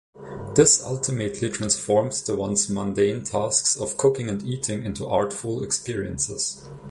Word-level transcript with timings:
This 0.55 0.83
ultimately 0.83 1.47
transformed 1.51 2.13
the 2.25 2.35
once 2.35 2.71
mundane 2.71 3.23
tasks 3.23 3.75
of 3.79 3.97
cooking 3.97 4.29
and 4.29 4.41
eating 4.41 4.83
into 4.83 5.05
artful 5.07 5.63
experiences. 5.63 6.67